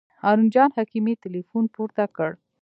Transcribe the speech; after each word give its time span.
هارون 0.23 0.47
جان 0.53 0.69
حکیمي 0.77 1.13
تیلفون 1.23 1.63
پورته 1.75 2.03
کړ. 2.15 2.29